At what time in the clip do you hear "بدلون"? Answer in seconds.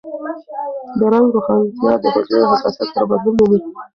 3.11-3.35